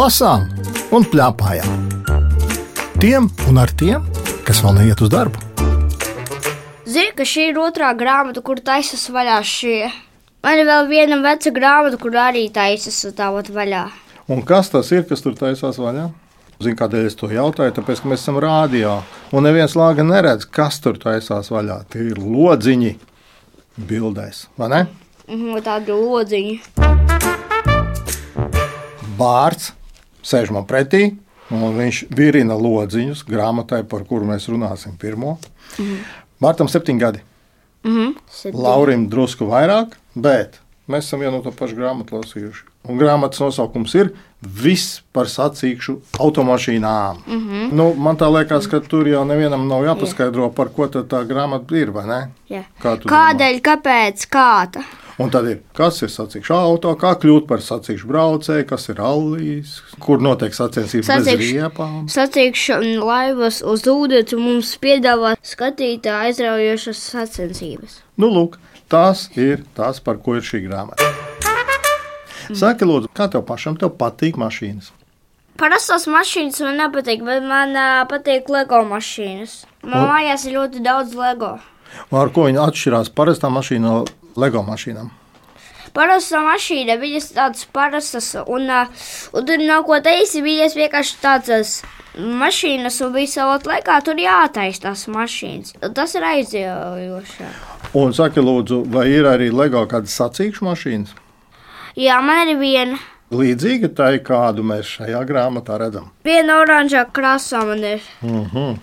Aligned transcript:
lasām 0.00 0.46
un 0.96 1.04
plēpājām. 1.04 1.88
Tiem 3.02 3.26
un 3.50 3.58
ar 3.60 3.72
tiem, 3.76 4.04
kas 4.46 4.62
vēl 4.64 4.78
neiet 4.78 5.00
uz 5.04 5.10
darbu. 5.12 5.40
Zini, 6.88 7.12
ka 7.16 7.26
šī 7.28 7.50
ir 7.50 7.58
otrā 7.60 7.90
grāmata, 7.98 8.40
kur 8.44 8.62
taisas 8.64 9.02
vaļā 9.12 9.36
šie. 9.46 9.90
Man 10.44 10.60
ir 10.62 10.68
vēl 10.68 10.88
viena 10.88 11.18
veca 11.20 11.52
grāmata, 11.52 11.98
kur 12.00 12.16
arī 12.16 12.46
taisas 12.54 12.96
tāpat 13.16 13.50
vaļā. 13.52 13.82
Un 14.32 14.40
kas 14.46 14.70
tas 14.72 14.88
ir, 14.94 15.04
kas 15.08 15.20
tur 15.24 15.36
taisās 15.36 15.78
vaļā? 15.80 16.06
Zinu, 16.60 16.76
kādēļ 16.80 17.08
es 17.08 17.18
to 17.20 17.28
jautāju, 17.32 17.74
tāpēc, 17.76 18.00
ka 18.00 18.12
mēs 18.12 18.24
esam 18.24 18.38
rādio. 18.40 18.94
Un 19.36 19.44
neviens 19.48 19.76
lāga 19.76 20.04
neredz, 20.06 20.46
kas 20.48 20.80
tur 20.84 20.96
taisās 21.00 21.52
vaļā. 21.52 21.82
Tie 21.92 22.06
ir 22.12 22.20
lodziņi 22.20 22.94
bildēs, 23.90 24.46
vai 24.60 24.70
ne? 24.72 24.80
Mhm, 25.28 25.60
tādi 25.66 25.92
lodziņi. 25.92 26.56
Sēž 30.22 30.52
man 30.54 30.66
pretī, 30.68 31.16
un 31.50 31.76
viņš 31.76 32.04
virina 32.14 32.56
lodziņus 32.58 33.24
grāmatai, 33.28 33.82
par 33.88 34.04
kuru 34.08 34.28
mēs 34.30 34.48
runāsim 34.52 34.96
pirmo. 35.00 35.38
Mhm. 35.78 36.00
Bārtam 36.40 36.70
septiņi 36.72 37.00
gadi. 37.00 37.22
Mhm. 37.84 38.16
Laurim 38.56 39.08
drusku 39.08 39.48
vairāk, 39.48 39.96
bet 40.14 40.60
mēs 40.88 41.08
esam 41.08 41.20
vienu 41.20 41.42
to 41.42 41.52
pašu 41.52 41.78
grāmatu 41.78 42.20
lasījuši. 42.20 42.66
Un 42.88 42.96
grāmatas 42.96 43.40
nosaukums 43.42 43.94
ir 43.94 44.14
Viss 44.40 45.02
par 45.12 45.28
sacīkšu 45.28 45.98
automašīnām. 46.18 47.16
Mm 47.26 47.40
-hmm. 47.40 47.72
nu, 47.72 47.94
man 47.94 48.16
tā 48.16 48.30
liekas, 48.32 48.66
ka 48.66 48.80
tur 48.80 49.08
jau 49.08 49.24
nevienam 49.24 49.68
nav 49.68 49.84
jāpaskaidro, 49.84 50.48
par 50.50 50.68
ko 50.68 50.86
tā 50.86 51.26
grāmata 51.28 51.76
ir. 51.76 51.92
Jā. 52.48 52.62
Kā 52.82 52.96
Kādēļ, 52.96 53.60
domā? 53.60 53.62
kāpēc, 53.68 54.26
kāda? 54.30 54.84
Un 55.20 55.28
tad 55.28 55.44
ir, 55.50 55.58
kas 55.76 55.98
ir 56.00 56.08
sacīkšu 56.08 56.54
auto, 56.56 56.94
kā 56.96 57.10
kļūt 57.20 57.44
par 57.50 57.60
sacīkšu 57.60 58.08
braucēju, 58.08 58.64
kas 58.70 58.86
ir 58.88 59.02
allīs, 59.04 59.74
kur 60.00 60.22
notiek 60.24 60.54
sacensības 60.56 61.10
Sacīkšu- 61.10 61.36
bez 61.42 61.50
riepām. 61.58 61.98
Sacīkšana 62.08 63.02
laivas 63.04 63.58
uz 63.60 63.84
ūdens 63.92 64.32
mums 64.40 64.70
piedāvā 64.80 65.34
skatītāju 65.44 66.30
aizraujošas 66.30 67.02
sacensības. 67.12 67.98
Nu, 68.16 68.30
lūk, 68.32 68.56
tas 68.88 69.26
ir 69.36 69.60
tas, 69.76 70.00
par 70.00 70.16
ko 70.24 70.38
ir 70.40 70.46
šī 70.46 70.62
grāmata. 70.68 71.04
Saki, 72.56 72.88
lūdzu, 72.88 73.10
kā 73.14 73.28
tev 73.30 73.44
pašam 73.46 73.76
tev 73.78 73.92
patīk 74.00 74.38
mašīnas? 74.40 74.88
Parastās 75.60 76.06
mašīnas 76.08 76.62
man 76.64 76.80
nepatīk, 76.80 77.20
bet 77.26 77.44
man 77.44 77.76
uh, 77.76 78.06
patīk 78.10 78.48
LEGO 78.48 78.80
mašīnas. 78.88 79.66
Man 79.84 80.00
Un- 80.00 80.08
mājās 80.14 80.46
ir 80.48 80.56
ļoti 80.56 80.80
daudz 80.82 81.12
LEGO. 81.14 81.52
Ar 82.14 82.28
ko 82.30 82.46
viņi 82.48 82.58
atšķirās 82.64 83.10
parastā 83.14 83.50
mašīna 83.52 83.80
no 83.84 83.94
LEGO 84.36 84.62
mašīnām? 84.66 85.10
Parastā 85.94 86.38
mašīna, 86.44 86.94
viņas 87.00 87.32
tādas 87.34 87.64
parastas, 87.74 88.28
un, 88.46 88.68
uh, 88.70 89.08
un 89.34 89.46
tur 89.48 89.62
nav 89.64 89.82
ko 89.88 89.98
teikt, 90.04 90.36
viņas 90.44 90.76
vienkārši 90.78 91.16
tādas 91.22 91.72
mašīnas, 92.14 93.00
un 93.06 93.14
visā 93.14 93.46
laikā 93.50 93.96
tur 94.06 94.20
jātaisa 94.20 94.86
tās 94.86 95.06
mašīnas. 95.10 95.74
Tas 95.94 96.14
ir 96.14 96.26
aizjaujoši. 96.26 97.48
Un 97.98 98.14
saki, 98.14 98.42
lūdzu, 98.44 98.84
vai 98.92 99.08
ir 99.10 99.26
arī 99.26 99.50
LEGO 99.50 99.82
kādas 99.90 100.14
sacīkšu 100.20 100.66
mašīnas? 100.68 101.16
Jā, 101.98 102.20
man 102.22 102.52
ir 102.52 102.60
viena. 102.60 103.00
Līdzīga 103.34 103.92
tai, 103.94 104.12
kādu 104.26 104.62
mēs 104.66 104.88
šajā 104.96 105.20
grāmatā 105.26 105.76
redzam. 105.78 106.08
Viena 106.26 106.60
oranžā 106.62 107.04
krāsā 107.14 107.62
man 107.66 107.84
ir. 107.96 108.06
Mhm. 108.22 108.78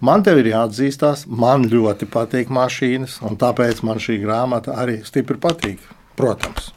Man 0.00 0.22
te 0.26 0.32
ir 0.38 0.48
jāatzīstās, 0.52 1.26
man 1.28 1.64
ļoti 1.70 2.08
patīk 2.12 2.48
mašīnas, 2.52 3.18
un 3.26 3.36
tāpēc 3.40 3.82
man 3.86 4.00
šī 4.02 4.18
grāmata 4.22 4.76
arī 4.82 5.00
stipri 5.06 5.38
patīk. 5.40 5.78
Protams. 6.16 6.72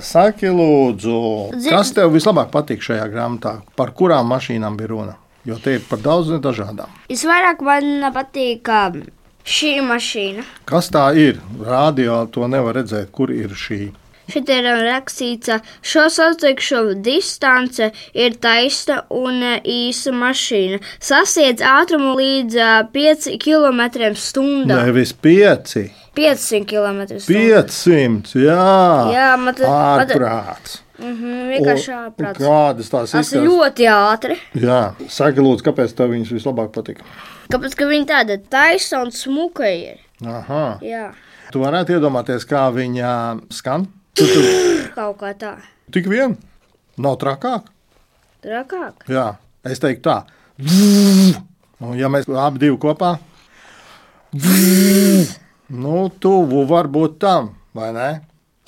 Saki, 0.00 0.46
lūdzu, 0.52 1.18
Zini- 1.56 1.70
kas 1.72 1.92
tev 1.96 2.12
vislabāk 2.12 2.50
patīk 2.52 2.82
šajā 2.84 3.06
grāmatā? 3.12 3.60
Par 3.76 3.92
kurām 3.96 4.28
mašīnām 4.32 4.76
bija 4.76 4.88
runa? 4.92 5.14
Jo 5.46 5.56
te 5.62 5.76
ir 5.78 5.84
par 5.88 5.98
daudzām 6.02 6.40
dažādām. 6.42 6.90
Visvairāk 7.08 7.60
man 7.62 8.12
patīk 8.12 8.68
um, 8.68 9.02
šī 9.44 9.76
mašīna. 9.86 10.42
Kas 10.66 10.90
tā 10.90 11.06
ir? 11.16 11.38
Rādio 11.62 12.24
to 12.34 12.48
nevar 12.50 12.74
redzēt, 12.80 13.12
kur 13.14 13.30
ir 13.30 13.54
šī. 13.54 13.92
Šeit 14.26 14.48
ir 14.50 14.66
rakstīts, 14.82 15.52
šo 15.86 16.06
sacīkšu 16.10 16.80
distance 17.04 17.90
ir 18.14 18.34
taisa 18.42 19.04
un 19.14 19.38
uh, 19.38 19.58
īsa 19.62 20.10
mašīna. 20.14 20.80
Sasniedz 21.02 21.62
ātrumu 21.62 22.16
līdz 22.18 22.56
uh, 22.58 22.80
5 22.94 23.28
km/h. 23.42 24.42
Nevis 24.66 25.12
pieci, 25.14 25.84
500 26.18 26.64
km/h. 26.66 27.20
500. 27.28 28.34
Jā, 28.42 28.66
Jā, 29.14 29.28
man 29.38 29.54
tas 29.54 29.70
ārprāts. 29.70 30.78
mhm, 30.98 31.36
vienkārši 31.52 31.92
ārprāts. 31.94 32.40
Kādas 32.42 32.90
tās 32.92 33.14
Tas 33.14 33.30
ir 33.36 33.46
ļoti 33.46 33.86
ātri. 33.92 34.38
Jā, 34.58 34.80
saka, 35.06 35.44
lūdzu, 35.44 35.68
kāpēc 35.68 35.94
tev 35.98 36.10
viņas 36.16 36.32
vislabāk 36.34 36.72
patīk? 36.74 37.04
Kāpēc 37.52 37.76
ka 37.78 37.86
viņa 37.86 38.08
tāda 38.10 38.40
taisa 38.50 39.04
un 39.04 39.14
smuka 39.14 39.70
ir? 39.70 40.02
Aha. 40.26 40.64
Jā, 40.82 41.12
Tu 41.52 41.60
varētu 41.62 41.94
iedomāties, 41.94 42.42
kā 42.48 42.64
viņa 42.74 43.10
skan. 43.54 43.84
Tu, 44.16 44.24
tu, 44.24 44.42
kaut 44.96 45.18
kā 45.20 45.34
tā. 45.36 45.50
tik 45.92 46.06
vien, 46.08 46.36
nav 46.96 47.18
trakāk. 47.20 47.66
Trakāk. 48.44 49.02
Jā, 49.12 49.26
es 49.68 49.82
teiktu 49.82 50.06
tā. 50.08 50.14
Un, 50.56 51.92
ja 52.00 52.08
mēs 52.08 52.24
abi 52.32 52.62
divi 52.62 52.78
kopā, 52.80 53.18
nu, 55.68 55.98
tuvu 56.22 56.62
var 56.70 56.88
būt 56.92 57.18
tam, 57.20 57.52
vai 57.76 57.90
ne? 57.96 58.08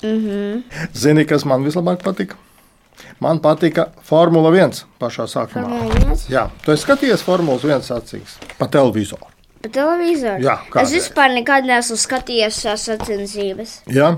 Mhm. 0.03 0.61
Zini, 0.93 1.25
kas 1.25 1.47
man 1.49 1.65
vislabāk 1.65 2.05
patika? 2.05 2.37
Man 3.19 3.41
patika 3.41 3.87
Formula 4.05 4.51
1 4.53 4.83
pašā 5.01 5.25
sākumā. 5.31 5.65
Formula 5.65 6.13
1? 6.13 6.29
Jā, 6.31 6.45
tu 6.63 6.75
esi 6.75 6.85
skatījies 6.85 7.25
Formulas 7.25 7.65
1 7.65 7.89
sacīks 7.89 8.37
pa 8.59 8.67
televizoru. 8.71 9.28
Pa 9.59 9.67
televizoru? 9.75 10.39
Jā, 10.39 10.53
es 10.63 10.71
kādreiz. 10.71 10.91
vispār 10.95 11.33
nekad 11.35 11.65
neesmu 11.67 11.97
skatījies 11.99 12.61
tās 12.63 12.85
sacensības. 12.87 13.73
Ja? 13.91 14.13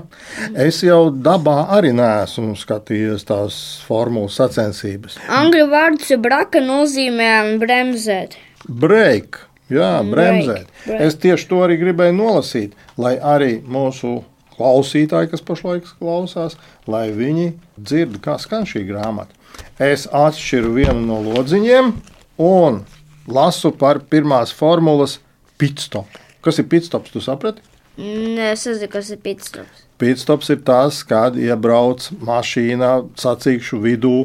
Es 0.54 0.78
jau 0.86 1.08
dabā 1.10 1.56
arī 1.74 1.90
neesmu 1.98 2.54
skatījies 2.58 3.26
tās 3.26 3.56
formulas 3.82 4.36
sacensības. 4.38 5.18
Angļu 5.26 5.64
vārds 5.72 6.12
braka 6.22 6.62
nozīmē 6.62 7.58
bremzēt. 7.58 8.36
Break, 8.68 9.40
jā, 9.66 9.96
bremzēt. 10.06 10.68
break, 10.70 10.84
break. 10.86 11.02
Es 11.08 11.18
tieši 11.18 11.50
to 11.50 11.64
arī 11.66 11.80
gribēju 11.80 12.14
nolasīt, 12.20 12.78
lai 12.94 13.16
arī 13.18 13.56
mūsu 13.66 14.20
klausītāji, 14.54 15.32
kas 15.32 15.42
pašlaik 15.42 15.90
klausās, 15.98 16.54
lai 16.86 17.08
viņi 17.10 17.48
dzird, 17.82 18.20
kā 18.22 18.38
skan 18.38 18.62
šī 18.68 18.84
grāmata. 18.86 19.34
Es 19.82 20.06
atšķiru 20.06 20.70
vienu 20.78 21.02
no 21.02 21.18
lodziņiem 21.32 21.92
un 22.46 22.84
lasu 23.26 23.74
par 23.74 24.04
pirmās 24.06 24.54
formulas 24.54 25.18
pitstop. 25.60 26.20
Kas 26.42 26.58
ir 26.58 26.68
pitstops, 26.70 27.12
tu 27.14 27.22
saprati? 27.22 27.62
Nē, 27.98 28.52
es 28.54 28.64
nezinu, 28.66 28.88
kas 28.92 29.10
ir 29.12 29.20
pitstops. 29.22 29.84
Pitstops 30.00 30.48
ir 30.50 30.62
tas, 30.66 31.02
kad 31.06 31.36
iebrauc 31.38 32.08
mašīna 32.24 32.94
sacīkšu 33.20 33.78
vidū, 33.84 34.16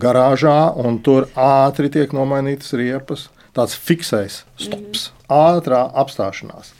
garāžā, 0.00 0.70
un 0.78 1.00
tur 1.04 1.26
ātri 1.34 1.90
tiek 1.92 2.14
nomainītas 2.16 2.72
riepas. 2.78 3.26
Tāds 3.56 3.74
fiksējs 3.74 4.42
stops, 4.60 5.08
ātrā 5.26 5.82
apstāšanās. 5.98 6.70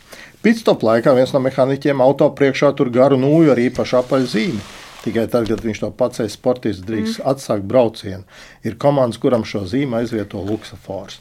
Pitstop 0.45 0.85
laikā 0.87 1.11
viens 1.17 1.33
no 1.35 1.43
mehāniķiem 1.43 2.01
auto 2.05 2.29
priekšā 2.39 2.71
tur 2.79 2.93
garu 2.95 3.19
nūju 3.19 3.51
ar 3.57 3.61
īpašu 3.65 3.99
apaļu 4.05 4.31
zīmi. 4.31 4.63
Tikai 5.03 5.27
tad, 5.31 5.49
kad 5.51 5.63
viņš 5.65 5.83
to 5.83 5.91
pacēla, 5.99 6.31
sportists 6.31 6.87
drīkst 6.87 7.19
mm. 7.19 7.27
atsākt 7.33 7.67
braucienu. 7.67 8.23
Ir 8.63 8.79
komandas, 8.79 9.19
kuram 9.23 9.47
šo 9.47 9.65
zīmi 9.67 9.99
aizvieto 9.99 10.43
luksafors, 10.47 11.19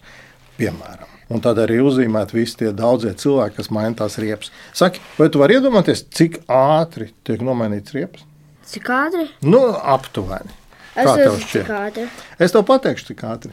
piemēram. 0.61 1.16
Un 1.33 1.43
tad 1.43 1.59
arī 1.59 1.81
uzzīmēt 1.83 2.31
visi 2.31 2.55
tie 2.61 2.69
daudzie 2.75 3.11
cilvēki, 3.19 3.57
kas 3.57 3.69
maina 3.75 3.97
tās 3.99 4.15
riepas. 4.21 4.51
Saki, 4.77 5.01
vai 5.17 5.27
tu 5.31 5.41
vari 5.41 5.57
iedomāties, 5.57 6.05
cik 6.15 6.39
ātri 6.47 7.09
tiek 7.27 7.43
nomainīts 7.43 7.95
riepas? 7.95 8.23
Cik 8.67 8.87
ātri? 8.95 9.27
Nu, 9.43 9.59
aptuveni. 9.75 10.55
Es 10.97 11.05
Kā 11.05 11.15
tev 11.19 11.35
šķiet? 11.43 11.99
Es 12.41 12.55
tev 12.55 12.63
pateikšu, 12.67 13.09
cik 13.11 13.25
ātri. 13.27 13.51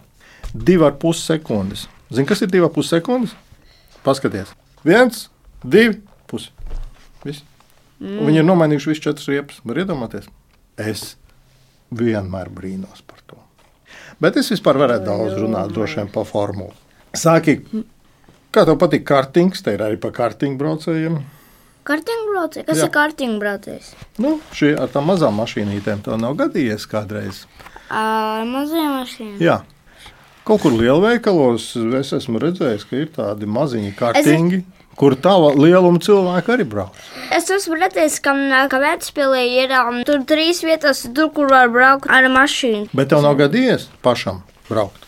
Divi 0.54 0.86
ar 0.86 0.94
pus 1.02 1.24
sekundes. 1.26 1.88
Zini, 2.14 2.28
kas 2.30 2.44
ir 2.46 2.52
divi 2.52 2.68
ar 2.68 2.72
pus 2.74 2.92
sekundes? 2.92 3.34
Paskaties. 4.06 4.54
Viens, 4.86 5.26
divi, 5.64 5.98
pusi. 6.30 6.52
Viss. 7.24 7.42
Mm. 7.98 8.22
Viņi 8.28 8.42
ir 8.42 8.46
nomainījuši 8.46 8.90
visus 8.92 9.02
četrus 9.02 9.30
riepas. 9.32 9.58
Var 9.66 9.82
iedomāties? 9.82 10.30
Es 10.78 11.14
vienmēr 11.94 12.50
brīnos 12.54 13.02
par 13.06 13.22
to. 13.26 13.38
Bet 14.22 14.38
es 14.38 14.50
vispār 14.52 14.78
varētu 14.78 15.08
daudz 15.08 15.38
runāt 15.42 15.74
droši 15.74 16.02
vien 16.02 16.10
par 16.14 16.26
formulu. 16.28 16.74
Sāki, 17.14 17.60
kā 18.54 18.64
tev 18.66 18.78
patīk 18.80 19.06
kartings? 19.06 19.62
Te 19.62 19.76
ir 19.76 19.84
arī 19.86 19.98
par 20.02 20.14
kartingu 20.16 20.58
braucējiem. 20.60 21.20
Kartingbraucējs? 21.84 22.64
Kas 22.64 22.80
Jā. 22.80 22.86
ir 22.86 22.92
kartingbraucējs? 22.94 23.90
Nu, 24.24 24.38
šī 24.56 24.72
ar 24.80 24.88
tām 24.92 25.10
mazām 25.10 25.36
mašīnītēm 25.36 26.00
tev 26.06 26.16
nav 26.20 26.36
gadījies 26.38 26.86
kādreiz. 26.88 27.42
Ar 27.92 28.46
mazajām 28.48 28.94
mašīnām. 29.02 29.36
Jā. 29.44 29.58
Kaut 30.48 30.62
kur 30.64 30.74
lielveikalos 30.76 31.70
es 32.00 32.12
esmu 32.16 32.40
redzējis, 32.40 32.86
ka 32.88 32.96
ir 33.00 33.12
tādi 33.12 33.48
maziņi 33.48 33.92
kartiņi, 33.96 34.58
kur 35.00 35.16
tāda 35.20 35.52
lieluma 35.56 36.00
cilvēki 36.04 36.52
arī 36.56 36.66
brauc. 36.68 36.98
Es 37.32 37.48
esmu 37.52 37.78
redzējis, 37.80 38.18
ka, 38.24 38.34
ka 38.72 38.80
Vērtspīlī 38.82 39.44
ir 39.62 39.72
um, 39.78 40.02
tur 40.08 40.24
trīs 40.28 40.60
vietas, 40.64 41.04
tur, 41.16 41.30
kur 41.36 41.52
var 41.52 41.72
braukt 41.72 42.08
ar 42.12 42.28
mašīnu. 42.32 42.90
Bet 42.96 43.12
tev 43.12 43.24
nav 43.24 43.38
gadījies 43.40 43.88
pašam 44.04 44.42
braukt. 44.68 45.04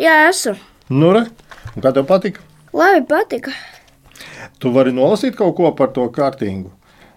Jā, 0.00 0.24
esmu. 0.28 0.56
Nu, 0.92 1.14
re, 1.16 1.26
un 1.74 1.84
kā 1.84 1.92
tev 1.94 2.06
patika? 2.10 2.42
Labi, 2.74 3.04
patika. 3.08 3.54
Tu 4.58 4.70
vari 4.74 4.94
nolasīt 4.94 5.36
kaut 5.38 5.56
ko 5.58 5.70
par 5.78 5.92
to 5.94 6.06
kārtīgu. 6.14 6.72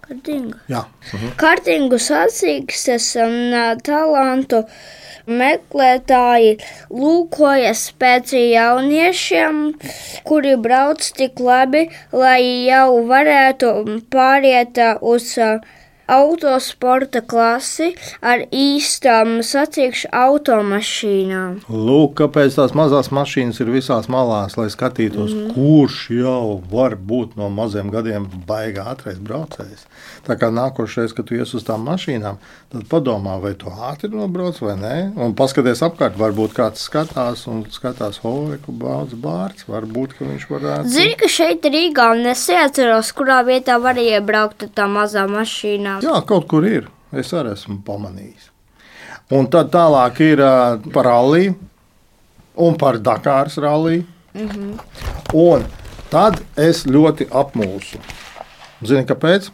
Kārtīgi. 0.08 0.54
Jā, 0.72 0.86
mhm. 1.12 1.32
Kārtīgu 1.40 1.98
sacīkstes 2.00 3.10
un 3.20 3.52
ā, 3.52 3.64
talantu 3.84 4.62
meklētāji 5.28 6.54
lūkojas 6.88 7.82
pēc 8.00 8.32
jauniešiem, 8.38 9.58
kuri 10.24 10.54
brauc 10.56 11.04
tik 11.18 11.42
labi, 11.44 11.90
lai 12.12 12.40
jau 12.70 13.04
varētu 13.10 13.74
pāriet 14.14 14.80
uz 15.12 15.34
ā, 15.36 15.58
autosporta 16.08 17.20
klasi 17.20 17.92
ar 18.24 18.44
īstām 18.54 19.38
sacīkšu 19.44 20.10
automašīnām. 20.16 21.60
Lūk, 21.68 22.16
kāpēc 22.22 22.56
tās 22.58 22.74
mazās 22.78 23.12
mašīnas 23.14 23.60
ir 23.62 23.72
visās 23.76 24.08
malās, 24.12 24.56
lai 24.58 24.68
skatītos, 24.72 25.34
mm. 25.34 25.54
kurš 25.56 26.00
jau 26.18 26.58
var 26.72 26.96
būt 26.96 27.36
no 27.38 27.50
maziem 27.52 27.92
gadiem 27.92 28.28
baigā 28.48 28.88
ātrais 28.94 29.20
braucējs. 29.20 29.84
Tā 30.28 30.34
kā 30.36 30.50
nākošais, 30.52 31.14
kad 31.16 31.24
tu 31.24 31.38
ies 31.38 31.54
uz 31.56 31.64
tām 31.64 31.86
mašīnām, 31.88 32.36
tad 32.72 32.82
padomā, 32.90 33.38
vai 33.40 33.54
tu 33.56 33.70
ātri 33.72 34.10
nobrauc 34.12 34.58
vai 34.60 34.74
nē. 34.76 34.96
Un 35.16 35.32
paskaties 35.38 35.80
apkārt, 35.86 36.18
varbūt 36.20 36.52
kāds 36.58 36.82
skatās 36.84 37.46
un 37.48 37.62
skatās, 37.72 38.20
oi, 38.28 38.58
ka 38.60 38.74
baudas 38.82 39.16
bārts. 39.22 39.64
Varbūt, 39.70 40.18
ka 40.18 40.28
viņš 40.28 40.44
varētu. 40.50 40.92
Zini, 40.92 41.16
ka 41.16 41.30
šeit 41.32 41.64
Rīgā 41.64 42.10
neatceros, 42.20 43.14
kurā 43.16 43.40
vietā 43.48 43.78
var 43.80 43.96
iebraukt 44.02 44.66
ar 44.66 44.74
tā 44.76 44.88
mazā 44.92 45.24
mašīnā. 45.32 46.02
Jā, 46.04 46.20
kaut 46.28 46.44
kur 46.52 46.68
ir. 46.68 46.90
Es 47.16 47.32
arī 47.32 47.54
esmu 47.56 47.78
pamanījis. 47.86 48.50
Un 49.32 49.48
tad 49.52 49.72
tālāk 49.72 50.20
ir 50.24 50.42
par 50.92 51.08
ralliju 51.08 51.54
un 52.68 52.76
par 52.76 53.00
Dakāras 53.00 53.56
ralliju. 53.64 54.04
Mm 54.34 54.48
-hmm. 54.48 54.78
Un 55.32 55.64
tad 56.10 56.40
es 56.56 56.84
ļoti 56.86 57.28
apmulsu. 57.32 57.98
Zini, 58.84 59.04
kāpēc? 59.04 59.50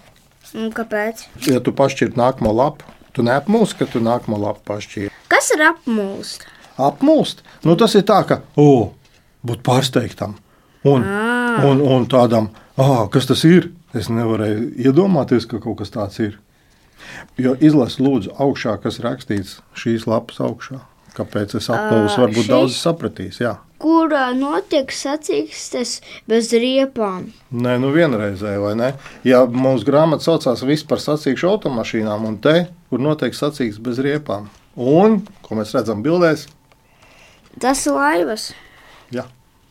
Un 0.55 0.71
kāpēc? 0.75 1.25
Ja 1.51 1.61
tu 1.65 1.75
pašķir 1.75 2.15
nākamo 2.19 2.53
lapu, 2.55 2.87
tu 3.15 3.25
neapmulsi, 3.27 3.79
ka 3.81 3.89
tu 3.91 4.03
nākamo 4.03 4.39
lapu 4.39 4.63
pašķir. 4.71 5.11
Kas 5.31 5.51
ir 5.55 5.65
apmūst? 5.67 6.47
Apmulst, 6.79 7.43
nu 7.67 7.75
tas 7.79 7.95
ir 7.99 8.05
tā, 8.07 8.21
ka, 8.27 8.41
o, 8.59 8.95
būt 9.47 9.63
pārsteigtam. 9.67 10.37
Un, 10.87 11.05
un, 11.65 11.81
un 11.81 12.07
tādam, 12.11 12.51
ah, 12.77 13.07
kas 13.11 13.27
tas 13.31 13.45
ir? 13.49 13.71
Es 13.95 14.11
nevarēju 14.11 14.73
iedomāties, 14.85 15.47
ka 15.51 15.61
kaut 15.63 15.79
kas 15.81 15.95
tāds 15.95 16.19
ir. 16.23 16.39
Jo 17.39 17.55
izlasi 17.63 18.03
lūdzu 18.03 18.35
augšā, 18.43 18.77
kas 18.83 18.99
rakstīts 19.03 19.61
šīs 19.79 20.07
lapas 20.11 20.41
augšā. 20.43 20.81
Kāpēc 21.15 21.55
es 21.59 21.71
apmulsu? 21.71 22.19
Varbūt 22.25 22.43
šis? 22.43 22.51
daudz 22.51 22.79
sapratīs. 22.79 23.39
Jā. 23.43 23.55
Kur 23.83 24.13
ā, 24.17 24.29
notiek 24.39 24.93
sacīkstes 24.95 25.97
bez 26.31 26.53
riepām? 26.55 27.27
Nē, 27.53 27.75
nu 27.83 27.91
vienreizēji, 27.93 28.61
vai 28.63 28.75
ne? 28.79 28.91
Ja 29.27 29.43
mūsu 29.51 29.85
grāmata 29.89 30.25
saucās 30.25 30.63
viss 30.65 30.87
par 30.89 31.03
sacīkšu 31.03 31.49
automašīnām, 31.51 32.25
un 32.29 32.39
te, 32.45 32.69
kur 32.89 33.03
notiek 33.03 33.35
sacīks 33.37 33.81
bez 33.83 33.99
riepām. 34.05 34.47
Un, 34.79 35.21
ko 35.43 35.59
mēs 35.59 35.75
redzam 35.77 36.03
bildēs, 36.07 36.47
Tas 37.61 37.85
ir 37.87 37.95
laivas. 37.95 38.49
jā, 39.15 39.23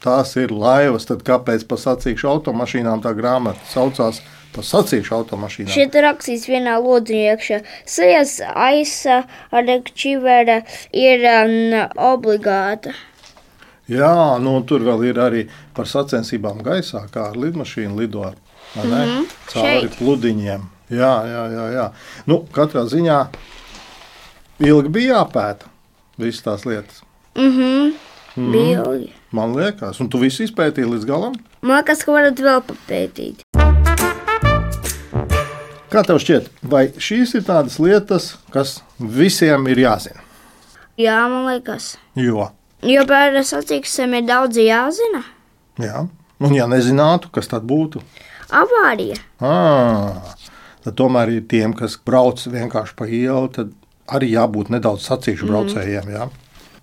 tās 0.03 0.35
ir 0.39 0.51
laivas. 0.55 1.03
Tad 1.09 1.23
kāpēc 1.27 1.65
par 1.67 1.81
sacīkšu 1.81 2.29
automašīnām 2.31 3.01
tā 3.03 3.11
grāmata 3.17 3.59
saucās 3.71 4.21
par 4.55 4.63
sacīkšu 4.63 5.15
automašīnām? 5.17 5.73
Šeit 5.73 5.95
rakstīts 6.05 6.47
vienā 6.47 6.77
lodziņā 6.79 7.33
iekšā. 7.33 7.59
Sejas 7.85 8.37
aisa 8.55 9.23
ar 9.51 9.67
čivera 9.95 10.61
ir 10.91 11.27
um, 11.33 11.89
obligāta. 12.13 12.93
Jā, 13.91 14.39
nu, 14.39 14.61
tur 14.63 14.83
vēl 14.85 15.09
ir 15.09 15.19
arī 15.19 15.41
par 15.75 15.89
sacensībām 15.91 16.61
gaisā, 16.63 17.03
kā 17.11 17.29
ar 17.31 17.35
lidmašīnu 17.35 17.99
lidot 17.99 18.37
mm 18.75 18.91
-hmm. 18.91 19.25
cauri 19.51 19.89
pludiņiem. 19.97 20.61
Jā, 20.89 21.13
jā, 21.27 21.43
jā. 21.51 21.65
jā. 21.73 21.89
Nu, 22.25 22.45
katrā 22.51 22.85
ziņā 22.85 23.27
ilgi 24.59 24.89
bija 24.89 25.17
jāpēta 25.17 25.67
visas 26.17 26.43
tās 26.43 26.65
lietas. 26.65 27.03
Mhm. 27.35 27.93
Mm 28.35 28.51
Bilgi. 28.51 29.13
Man 29.31 29.55
liekas, 29.55 29.99
un 30.01 30.09
tu 30.09 30.17
visu 30.17 30.43
izpētīji 30.43 30.89
līdz 30.89 31.05
galam. 31.05 31.35
Man 31.61 31.77
liekas, 31.77 32.03
ka 32.03 32.11
varat 32.11 32.39
vēl 32.39 32.61
papētīt. 32.65 33.43
Kā 35.93 36.01
tev 36.01 36.17
šķiet, 36.17 36.49
vai 36.65 36.87
šīs 36.97 37.35
ir 37.37 37.43
tādas 37.45 37.77
lietas, 37.77 38.37
kas 38.49 38.81
visiem 38.97 39.67
ir 39.67 39.77
jāzina? 39.77 40.25
Jā, 40.97 41.29
man 41.29 41.45
liekas. 41.45 41.97
Jo, 42.17 42.49
Jo 42.83 43.05
par 43.07 43.35
sacīkstēm 43.47 44.17
ir 44.19 44.25
daudz 44.27 44.57
jāzina. 44.59 45.23
jā, 45.79 46.07
un 46.39 46.55
ja 46.55 46.67
nezinātu, 46.67 47.29
kas 47.31 47.47
tad 47.47 47.63
būtu, 47.69 48.01
Avārija. 48.53 49.17
à, 49.39 50.35
tad 50.83 50.97
tomēr 50.99 51.31
ir 51.37 51.45
tiem, 51.47 51.73
kas 51.73 51.95
brauc 52.05 52.43
vienkārši 52.43 52.95
pa 52.95 53.07
ielu, 53.07 53.47
tad 53.55 53.71
arī 54.07 54.33
jābūt 54.33 54.69
nedaudz 54.69 55.07
sacīkšu 55.07 55.47
braucējiem. 55.47 56.09
Jā. 56.11 56.29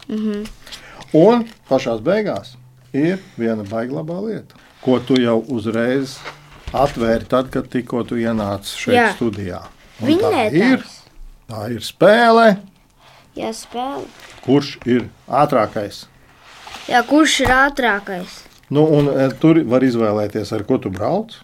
Mm 0.09 0.17
-hmm. 0.17 0.49
Un 1.13 1.45
pašā 1.69 1.99
beigās 2.01 2.57
ir 2.93 3.19
viena 3.39 3.63
baiglabā 3.63 4.21
lieta, 4.27 4.55
ko 4.83 4.99
tu 4.99 5.21
jau 5.21 5.45
uzreiz 5.49 6.19
atvēri 6.73 7.27
tad, 7.29 7.51
kad 7.51 7.69
tikko 7.69 8.05
tu 8.05 8.15
ienāci 8.17 8.77
šeit 8.79 8.97
Jā. 8.97 9.13
studijā. 9.15 9.61
Tā 10.01 10.53
ir, 10.53 10.85
tā 11.51 11.71
ir 11.75 11.81
spēle, 11.81 12.57
Jā, 13.37 13.53
spēle. 13.55 14.05
kurš 14.45 14.79
ir 14.87 15.09
ātrākais. 15.29 16.05
Jā, 16.91 17.03
kurš 17.07 17.41
ir 17.45 17.53
ātrākais? 17.55 18.41
Nu, 18.71 18.85
un, 18.87 19.09
e, 19.11 19.29
tur 19.43 19.63
var 19.67 19.83
izvēlēties, 19.87 20.53
ar 20.55 20.63
ko 20.67 20.79
tu 20.79 20.91
brauc. 20.91 21.37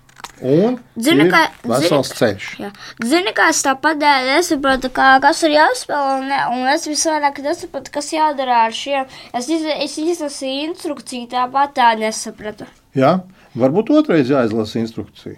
Un 0.42 0.76
Zini, 1.00 1.30
ka- 1.32 1.48
vesels 1.64 2.10
zini- 2.10 2.18
ceļš. 2.18 2.46
Jā. 2.60 2.70
Zini, 3.04 3.32
kā 3.32 3.48
es 3.48 3.62
tāpat 3.64 3.96
nesaprotu, 4.02 4.90
kā, 4.92 5.18
kas 5.20 5.42
ir 5.44 5.54
jāspēlē, 5.54 6.18
un, 6.18 6.28
ne, 6.28 6.40
un 6.52 6.66
es 6.74 6.84
visvairāk 6.86 7.38
nesaprotu, 7.40 7.90
kas 7.94 8.10
jādara 8.12 8.66
ar 8.66 8.70
šiem. 8.70 9.06
Es, 9.32 9.48
iz, 9.48 9.62
es 9.64 9.96
izlasīju 9.96 10.68
instrukciju, 10.74 11.28
tāpat 11.32 11.72
tā 11.78 11.88
nesapratu. 11.98 12.66
Jā, 12.94 13.22
varbūt 13.56 13.90
otrais 13.96 14.28
jāizlasa 14.28 14.76
instrukcija. 14.82 15.36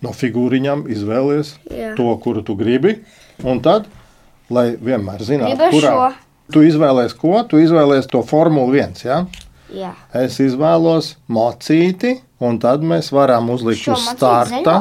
No 0.00 0.10
figūriņām 0.14 0.86
izvēlies 0.86 1.56
Jā. 1.74 1.96
to, 1.96 2.06
kuru 2.22 2.42
tu 2.46 2.54
gribi. 2.54 3.00
Un 3.42 3.58
tad, 3.60 3.88
lai 4.50 4.70
vienmēr 4.80 5.22
zinātu, 5.26 5.68
kurā 5.72 5.92
šo. 5.94 6.08
tu 6.52 6.62
izvēlēsies, 6.66 7.16
ko 7.20 7.42
tu 7.50 7.60
izvēlēsies 7.62 8.08
to 8.12 8.22
Formuli 8.26 8.80
1. 8.82 9.04
Ja? 9.04 9.18
Jā. 9.74 9.90
Es 10.16 10.38
izvēlos 10.40 11.14
mocīti, 11.28 12.14
un 12.40 12.56
tad 12.62 12.80
mēs 12.86 13.10
varam 13.12 13.50
uzlikt 13.52 13.82
Šo 13.84 13.92
uz 13.98 14.06
starta. 14.14 14.62
zaļo? 14.64 14.78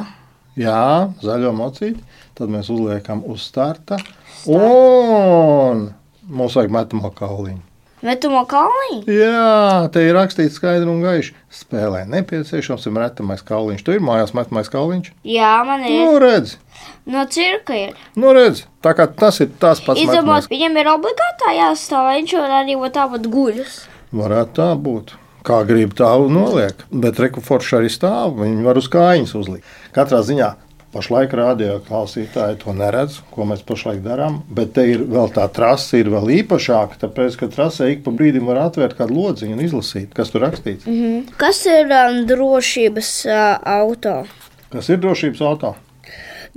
Jā, 0.57 0.83
zaļo 1.21 1.51
mocīti. 1.53 1.99
Tad 2.37 2.49
mēs 2.53 2.69
uzliekam 2.73 3.23
uz 3.27 3.43
starta. 3.49 3.97
Un 4.47 5.87
mums 6.29 6.55
vajag 6.57 6.71
metamo 6.73 7.09
kauliņu. 7.17 7.61
Metumo 8.05 8.43
kalniņu? 8.45 9.05
Jā, 9.09 9.87
te 9.93 10.03
ir 10.05 10.13
rakstīts 10.13 10.59
skaidri 10.59 10.85
un 10.91 10.99
gaiši. 11.01 11.33
Spēlē 11.49 12.03
nepieciešams 12.11 12.85
ir 12.85 12.93
metamais 12.93 13.41
kauliņš. 13.47 13.81
Tur 13.87 13.97
ir 13.97 14.03
mājās 14.05 14.35
metamais 14.37 14.69
kauliņš. 14.69 15.09
Jā, 15.25 15.53
man 15.65 15.85
ir. 15.87 15.95
Nu, 16.05 16.19
redz, 16.21 16.57
No 17.09 17.23
cirka 17.25 17.73
ir. 17.73 17.95
nu, 18.19 18.33
redz. 18.37 18.65
Tā 18.85 18.93
kā 18.93 19.07
tas 19.09 19.39
ir 19.41 19.49
tas 19.59 19.81
pats 19.81 20.03
metamais. 20.05 20.45
viņam 20.51 20.77
ir 20.77 20.91
obligātā 20.93 21.55
jāstāv, 21.57 22.11
viņš 22.13 22.35
var 22.37 22.53
arī 22.61 22.75
tāpat 22.93 23.25
guļus. 23.33 23.79
Varētu 24.13 24.53
tā 24.61 24.69
būt. 24.77 25.15
Kā 25.47 25.63
grib 25.65 25.93
tā 25.95 26.11
noliek. 26.29 26.75
Bet 26.91 27.17
rekuforši 27.23 27.77
arī 27.79 27.89
stāv. 27.89 28.35
Viņi 28.43 28.63
var 28.67 28.77
uz 28.77 28.87
kājas 28.91 29.33
uzlikt. 29.33 29.63
Katrā 29.95 30.19
ziņā 30.21 30.53
pašlaik 30.93 31.33
rādio 31.37 31.77
klausītāji 31.87 32.59
to 32.63 32.75
neredz, 32.77 33.19
ko 33.33 33.47
mēs 33.49 33.63
pašlaik 33.67 34.03
darām. 34.05 34.41
Bet 34.49 34.73
te 34.77 34.85
ir 34.91 35.03
vēl 35.07 35.31
tā 35.35 35.47
trase, 35.53 36.01
ir 36.01 36.11
vēl 36.13 36.31
īpašāka. 36.41 36.99
Tāpēc, 37.05 37.39
ka 37.41 37.51
trasē 37.53 37.91
ik 37.93 38.05
pa 38.05 38.13
brīdim 38.15 38.47
var 38.49 38.63
atvērt 38.67 38.97
kādu 38.99 39.17
lodziņu 39.17 39.57
un 39.57 39.65
izlasīt, 39.65 40.13
kas 40.17 40.33
tur 40.33 40.45
rakstīts. 40.47 40.87
Mm. 40.89 41.25
Kas 41.39 41.63
ir 41.69 41.91
um, 41.91 42.23
drošības 42.29 43.11
uh, 43.29 43.43
auto? 43.79 44.21
Kas 44.73 44.89
ir 44.91 45.03
drošības 45.03 45.43
auto? 45.47 45.75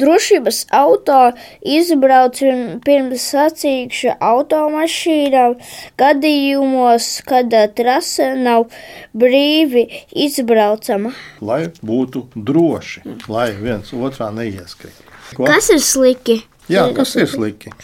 Drošības 0.01 0.63
auto 0.77 1.19
izbrauc 1.63 2.39
pirm- 2.41 2.79
pirms 2.85 3.27
sacīkšu 3.35 4.17
automašīnām 4.21 5.57
gadījumos, 6.01 7.09
kad 7.29 7.53
ā, 7.53 7.67
trase 7.77 8.33
nav 8.41 8.69
brīvi 9.15 9.87
izbraucama. 10.27 11.13
Lai 11.41 11.67
būtu 11.83 12.27
droši, 12.37 13.05
lai 13.29 13.51
viens 13.59 13.93
otrā 13.93 14.31
neieskrien. 14.35 14.97
Ko? 15.37 15.47
Kas 15.47 15.71
ir 15.71 15.79
sliki? 15.85 16.41
Jā, 16.71 16.87
kas 16.97 17.17
ir 17.19 17.29
slikti? 17.31 17.75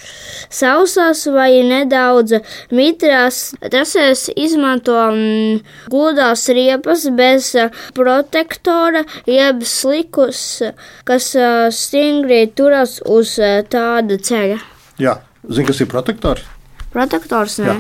sausās 0.52 1.24
vai 1.32 1.62
nedaudz 1.66 2.40
mitrās. 2.74 3.54
Tas 3.72 3.94
izmanto 4.36 4.96
mm, 5.10 5.60
gudās 5.92 6.46
riepas 6.54 7.06
bez 7.16 7.52
uh, 7.58 7.72
protektora, 7.96 9.04
jeb 9.28 9.64
slikus, 9.66 10.62
kas 11.08 11.32
uh, 11.38 11.66
stingri 11.74 12.46
turas 12.56 13.00
uz 13.04 13.36
uh, 13.40 13.60
tāda 13.68 14.18
ceļa. 14.18 14.60
Jā, 15.02 15.18
zini, 15.48 15.68
kas 15.68 15.82
ir 15.82 15.90
protektors? 15.92 16.46
Protektors 16.94 17.60
ne. 17.60 17.74
Jā. 17.74 17.76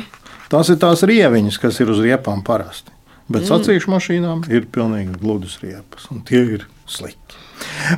Tās 0.52 0.68
ir 0.70 0.78
tās 0.78 1.02
rieviņas, 1.08 1.56
kas 1.58 1.80
ir 1.82 1.90
uz 1.90 2.02
riepām 2.04 2.44
parasti. 2.46 2.92
Bet 3.26 3.42
mm. 3.42 3.48
sacīkšu 3.50 3.90
mašīnām 3.90 4.44
ir 4.54 4.68
pilnīgi 4.70 5.16
gludas 5.18 5.56
riepas, 5.62 6.06
un 6.14 6.22
tie 6.26 6.44
ir 6.58 6.68
slikti. 6.86 7.45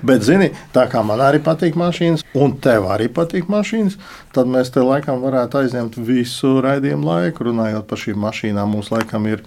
Bet, 0.07 0.25
zini, 0.27 0.51
tā 0.75 0.85
kā 0.91 1.03
man 1.07 1.23
arī 1.25 1.41
patīk 1.45 1.79
mašīnas, 1.79 2.25
un 2.39 2.57
tev 2.63 2.89
arī 2.93 3.09
patīk 3.13 3.49
mašīnas, 3.51 3.97
tad 4.37 4.51
mēs 4.51 4.73
te 4.75 4.85
laikam 4.85 5.23
varētu 5.25 5.63
aizņemt 5.63 5.99
visu 6.07 6.59
raidījumu 6.65 7.09
laiku. 7.09 7.49
Runājot 7.49 7.89
par 7.89 8.03
šīm 8.03 8.21
mašīnām, 8.23 8.75
mums 8.75 8.93
laikam 8.95 9.27
ir 9.31 9.45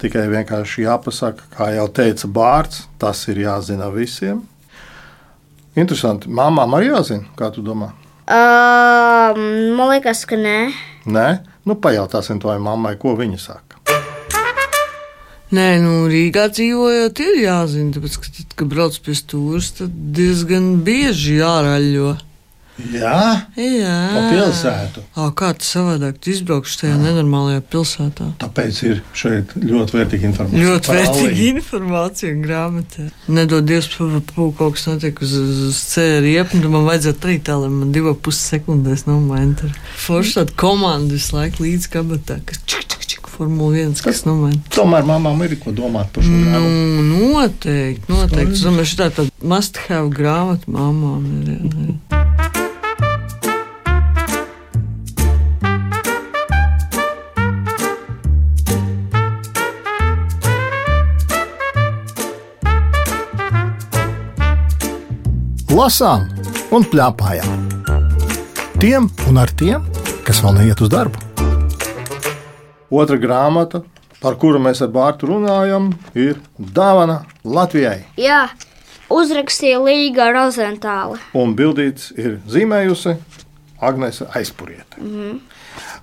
tikai 0.00 0.26
vienkārši 0.32 0.86
jāpasaka, 0.86 1.48
kā 1.54 1.70
jau 1.76 1.86
teica 1.94 2.30
Bārts, 2.40 2.86
tas 3.00 3.22
ir 3.32 3.44
jāzina 3.44 3.90
visiem. 3.94 4.42
Interesanti. 5.74 6.30
Māmām 6.30 6.76
arī 6.78 6.92
jāzina, 6.92 7.26
kā 7.38 7.50
tu 7.54 7.64
domā? 7.64 7.90
Uh, 8.24 9.36
man 9.76 9.90
liekas, 9.90 10.22
ka 10.28 10.38
nē. 10.40 10.58
Nē, 11.04 11.28
nu 11.68 11.76
pajautāsim 11.76 12.40
to 12.40 12.54
mammai, 12.62 12.94
ko 13.00 13.12
viņa 13.18 13.40
saka. 13.42 13.83
Nē, 15.54 15.68
nu, 15.82 15.96
Rīgā 16.10 16.48
dzīvojot, 16.50 17.20
ir 17.24 17.40
jāzina, 17.44 17.94
tāpēc, 17.96 18.20
ka, 18.20 18.30
tad, 18.38 18.54
kad 18.58 18.70
brauc 18.70 18.96
pie 19.04 19.16
stūres, 19.18 19.74
tad 19.78 19.98
diezgan 20.16 20.70
bieži 20.86 21.40
jāraļo. 21.40 22.14
Jā, 22.74 23.46
Jā. 23.54 23.98
pa 24.10 24.22
pilsētu. 24.32 25.02
Ā, 25.14 25.28
kā 25.38 25.52
tas 25.54 25.68
savādāk? 25.76 26.16
Tu 26.18 26.32
izbraukšu 26.32 26.80
tajā 26.80 26.96
nenormālajā 26.98 27.62
pilsētā. 27.70 28.26
Tāpēc 28.42 28.80
ir 28.88 29.02
šeit 29.14 29.52
ļoti 29.54 29.94
vērtīga 29.94 30.26
informācija. 30.32 30.64
Ļoti 30.64 30.90
par 30.90 30.98
vērtīga 30.98 31.44
informācija 31.52 32.32
un 32.34 32.40
grāmatā. 32.42 33.06
Nedod 33.30 33.68
Dievs, 33.68 33.86
pū 33.94 34.48
kaut 34.58 34.74
kas 34.74 34.88
notiek 34.90 35.22
uz, 35.22 35.36
uz, 35.38 35.78
ceļa 35.92 36.18
riepu, 36.26 36.58
tad 36.58 36.74
man 36.74 36.88
vajadzētu 36.90 37.30
arī 37.30 37.38
tā, 37.46 37.60
lai 37.62 37.70
man 37.76 37.94
divu 37.94 38.16
pus 38.18 38.42
sekundēs 38.50 39.06
nomainītu. 39.06 39.70
Forši 40.08 40.40
tāda 40.40 40.58
komanda 40.64 41.14
visu 41.14 41.38
laiku 41.38 41.68
līdz 41.68 41.86
kabatā, 41.94 42.40
kas 42.48 42.58
čik, 42.66 42.88
čik, 42.90 42.93
Formula 43.34 43.80
1, 43.82 43.98
kas 44.04 44.22
nomaina. 44.28 44.60
Tomēr 44.74 45.06
mamām 45.08 45.42
ir 45.46 45.56
ko 45.62 45.74
domāt 45.74 46.12
par 46.14 46.22
šo 46.22 46.30
grāmatu. 46.30 46.74
Nu, 47.10 47.32
noteikti, 47.34 48.06
noteikti. 48.12 48.54
Es 48.54 48.66
domāju, 48.66 48.90
šī 48.92 49.00
tā 49.02 49.10
tāda 49.18 49.50
must 49.54 49.80
have 49.88 50.12
grāmata 50.14 50.70
māmām 50.70 51.26
ir. 51.42 51.54
Jā, 51.58 51.88
jā. 51.88 52.04
Lasām 65.74 66.28
un 66.70 66.84
plēpājām. 66.86 67.64
Tiem 68.78 69.08
un 69.26 69.42
ar 69.42 69.50
tiem, 69.58 69.82
kas 70.22 70.38
vēl 70.44 70.60
neiet 70.60 70.82
uz 70.84 70.92
darbu. 70.92 71.23
Otra 72.94 73.16
grāmata, 73.18 73.80
par 74.20 74.36
kuru 74.38 74.60
mēs 74.62 74.78
ar 74.84 74.92
Bārtu 74.94 75.26
runājam, 75.32 75.88
ir 76.14 76.36
Dāvana 76.54 77.24
Latvijai. 77.42 78.04
Jā, 78.20 78.44
uzrakstīja 79.10 79.80
Līga 79.82 80.28
Rozentāla. 80.36 81.18
Un 81.34 81.56
bildīts 81.58 82.12
ir 82.14 82.36
zīmējusi 82.46 83.16
Agnese 83.82 84.28
Aizpuriete. 84.38 85.00
Mm 85.00 85.10
-hmm. 85.16 85.40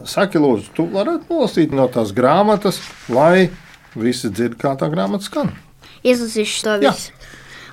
Saki, 0.04 0.38
lūdzu, 0.38 0.74
tu 0.76 0.88
varētu 0.92 1.32
nolasīt 1.32 1.72
no 1.72 1.88
tās 1.88 2.12
grāmatas, 2.12 2.82
lai 3.10 3.50
visi 3.96 4.30
dzird, 4.30 4.58
kā 4.60 4.76
tā 4.76 4.92
grāmata 4.92 5.24
skan. 5.24 5.56
Izlasīšu 6.04 6.64
to 6.64 6.76
Jā. 6.82 6.92
visu. 6.92 7.12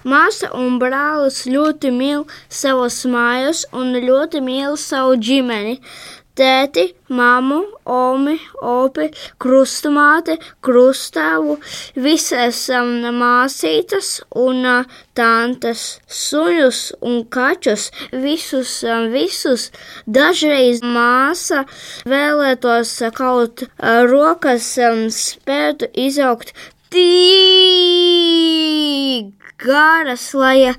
Māsa 0.05 0.53
un 0.55 0.79
brālis 0.79 1.43
ļoti 1.51 1.91
mīl 1.91 2.23
savus 2.49 3.03
mājus 3.05 3.65
un 3.73 3.93
ļoti 3.93 4.41
mīl 4.41 4.77
savu 4.79 5.17
ģimeni. 5.17 5.81
Tēti, 6.38 6.85
mammu, 7.11 7.57
omi, 7.90 8.37
opi, 8.62 9.09
krustamāte, 9.42 10.37
krustāvu, 10.62 11.57
visas 11.99 12.61
um, 12.71 12.92
māsītes 13.16 14.11
un 14.38 14.62
uh, 14.62 14.87
tantes, 15.18 15.99
suņus 16.07 16.80
un 17.02 17.25
kaķus, 17.35 17.88
visus, 18.23 18.76
um, 18.87 19.11
visus. 19.11 19.75
Dažreiz 20.07 20.78
māsa 20.87 21.64
vēlētos 22.07 22.95
uh, 23.02 23.11
kaut 23.18 23.66
uh, 23.66 24.07
rokas 24.07 24.78
um, 24.87 25.11
spētu 25.11 25.90
izaugt 26.07 26.54
tik 26.95 27.18
garas, 29.59 30.35
lai 30.38 30.71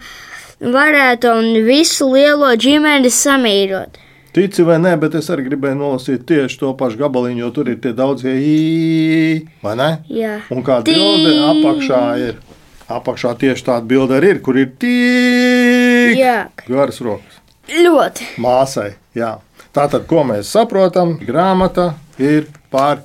varētu 0.60 1.36
visu 1.68 2.08
lielo 2.16 2.56
ģimeni 2.56 3.12
samīļot. 3.12 4.06
Tici 4.30 4.62
vai 4.62 4.78
nē, 4.78 4.92
bet 5.02 5.16
es 5.18 5.30
arī 5.34 5.48
gribēju 5.48 5.80
nolasīt 5.80 6.28
tieši 6.30 6.60
to 6.62 6.70
pašu 6.78 7.00
gabaliņu, 7.00 7.42
jo 7.42 7.50
tur 7.56 7.72
ir 7.72 7.80
tie 7.82 7.96
daudzie 7.98 8.36
īņķi, 8.38 9.58
vai 9.64 9.74
ne? 9.80 9.90
Jā. 10.14 10.36
Un 10.54 10.62
kā 10.66 10.80
bilde 10.86 11.34
apakšā 11.48 12.04
ir. 12.28 12.38
Apakšā 12.90 13.36
tieši 13.42 13.66
tāda 13.68 13.86
bilde 13.90 14.18
arī 14.18 14.36
ir, 14.36 14.42
kur 14.46 14.58
ir 14.58 14.70
tik 14.82 16.22
garas 16.66 17.02
rokas. 17.06 17.42
Ļoti. 17.70 18.30
Māsai, 18.42 18.92
jā. 19.18 19.36
Tātad, 19.74 20.08
ko 20.10 20.24
mēs 20.26 20.50
saprotam, 20.54 21.18
grāmata 21.22 21.92
ir 22.22 22.48
par 22.74 23.04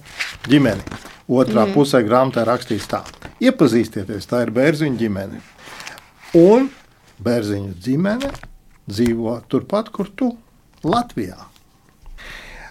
ģimeni. 0.49 0.85
Otrā 1.25 1.67
mm. 1.67 1.75
pusē 1.77 2.01
grāmatā 2.05 2.45
rakstīts 2.49 2.89
tā: 2.89 3.01
Iepazīstieties, 3.45 4.29
tā 4.29 4.45
ir 4.45 4.53
bērziņa 4.57 5.01
ģimene. 5.01 5.43
Un 6.41 6.69
bērziņa 7.25 7.77
ģimene 7.85 8.33
dzīvo 8.89 9.39
turpat, 9.49 9.89
kur 9.93 10.09
tu 10.13 10.35
Latvijā. 10.85 11.49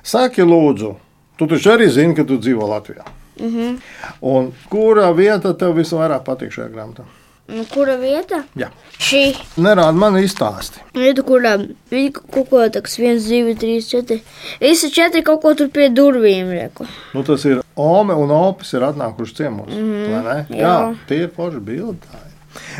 Saki, 0.03 0.41
lūdzu, 0.41 0.93
tu 1.39 1.47
taču 1.47 1.73
arī 1.73 1.89
zini, 1.89 2.15
ka 2.15 2.23
tu 2.27 2.37
dzīvo 2.37 2.67
Latvijā. 2.67 3.03
Mm 3.39 3.49
-hmm. 3.49 3.77
Un 4.21 4.53
kurā 4.69 5.15
vieta 5.15 5.53
tev 5.53 5.75
visvairāk 5.77 6.23
patīk 6.23 6.51
šajā 6.51 6.69
grāmatā? 6.69 7.03
Nu, 7.47 7.65
kura 7.73 7.95
vieta? 7.99 8.43
Jā, 8.55 8.69
Šī 9.03 9.35
nerāda 9.57 9.91
man 9.91 10.15
izstāsti. 10.15 10.79
vieta, 10.95 11.21
kurā 11.21 11.57
bija 11.91 12.11
kaut 12.11 12.49
ko 12.49 12.57
tāds, 12.57 12.99
viens, 12.99 13.25
divi, 13.27 13.55
trīs, 13.55 13.89
četri. 13.89 14.21
Visi 14.61 14.91
četri 14.91 15.23
kaut 15.23 15.41
ko 15.41 15.53
tur 15.53 15.69
pie 15.69 15.89
durvīm 15.89 16.49
lieku. 16.49 16.87
Nu, 17.13 17.23
tas 17.23 17.45
ir 17.45 17.61
Ome 17.75 18.13
un 18.13 18.31
Opis 18.31 18.73
ir 18.73 18.81
atnākuši 18.81 19.35
ciemos. 19.35 19.67
Mm 19.67 19.75
-hmm. 19.75 20.45
Jā, 20.49 20.57
jā. 20.57 20.95
tie 21.07 21.17
ir 21.23 21.29
forši 21.35 21.59
bildēji. 21.59 22.32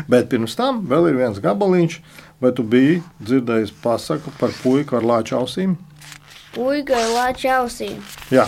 Bet 0.08 0.28
pirms 0.32 0.56
tam 0.58 0.84
vēl 0.90 1.10
ir 1.10 1.18
viens 1.22 1.40
gabaliņš, 1.42 1.98
vai 2.40 2.52
tu 2.56 2.62
biji 2.62 3.02
dzirdējis 3.22 3.74
pasaku 3.82 4.32
par 4.40 4.54
puiku 4.62 5.00
ar 5.00 5.02
lāča 5.02 5.40
ausīm? 5.40 5.76
Puika 6.54 6.94
ar 6.94 7.10
lāča 7.16 7.58
ausīm. 7.62 7.98
Jā, 8.30 8.46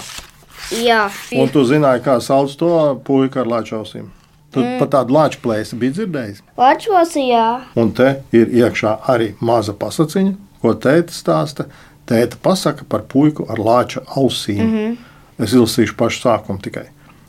Jā, 0.75 1.06
un 1.38 1.50
tu 1.52 1.62
zināji, 1.66 2.02
kā 2.02 2.16
sauc 2.23 2.54
to 2.59 2.71
puiku 3.06 3.42
ar 3.42 3.50
lāča 3.50 3.78
ausīm. 3.78 4.09
Tu 4.54 4.62
mm. 4.62 4.78
pat 4.80 4.92
tādu 4.95 5.14
lāča 5.14 5.38
plēsi 5.42 5.78
biji 5.78 5.99
dzirdējis. 5.99 6.40
Lāčos, 6.59 7.14
jā. 7.21 7.47
Un 7.78 7.92
te 7.95 8.09
ir 8.35 8.50
iekšā 8.50 8.97
arī 9.12 9.35
maza 9.45 9.75
pasakiņa, 9.76 10.35
ko 10.62 10.75
tēta 10.83 11.14
stāsta. 11.14 11.68
Tēta 12.06 12.38
pasaka 12.42 12.87
par 12.88 13.04
puiku 13.11 13.47
ar 13.50 13.59
lāča 13.62 14.02
ausīm. 14.18 14.62
Mm 14.62 14.75
-hmm. 14.75 14.97
Es 15.38 15.52
izlasīšu 15.52 15.97
pašu 15.97 16.23
sākumu 16.23 16.62
tikai. 16.62 16.87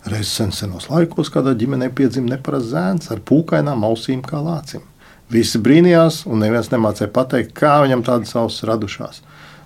Reiz 0.08 0.30
sen 0.32 0.54
senos 0.56 0.86
laikos 0.88 1.28
kādā 1.34 1.52
ģimenē 1.60 1.90
piedzima 1.96 2.38
neparasts 2.38 2.70
zēns 2.72 3.10
ar 3.12 3.20
pūkainām 3.28 3.82
ausīm 3.84 4.22
kā 4.24 4.40
lācim. 4.40 4.86
Visi 5.28 5.60
brīnījās, 5.60 6.22
un 6.32 6.40
neviens 6.40 6.70
nemācīja 6.72 7.10
pateikt, 7.12 7.52
kā 7.58 7.82
viņam 7.84 8.06
tādas 8.08 8.32
ausis 8.40 8.64
radušās. 8.70 9.20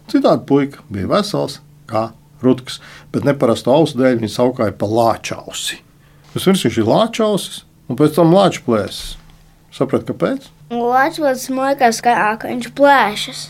Citādi 0.10 0.48
puika 0.50 0.82
bija 0.90 1.12
vesels, 1.12 1.60
kā 1.86 2.08
rutks, 2.42 2.80
bet 3.14 3.28
neparastu 3.28 3.70
ausu 3.70 4.00
dēļ 4.02 4.18
viņa 4.18 4.34
saukāja 4.34 4.74
pa 4.74 4.90
lāča 4.90 5.38
ausi. 5.44 5.78
Vispirms 6.34 6.66
viņš 6.66 6.82
ir 6.82 6.90
lāča 6.90 7.28
ausis, 7.28 7.62
un 7.86 8.00
pēc 8.02 8.18
tam 8.18 8.34
lāča 8.34 8.66
plēsis. 8.66 9.16
Sapratu, 9.72 10.10
kāpēc? 10.10 10.50
Lāčos 10.74 11.46
smēkās, 11.52 12.02
ka, 12.02 12.18
ka 12.42 12.50
viņš 12.50 12.72
plēšas. 12.76 13.46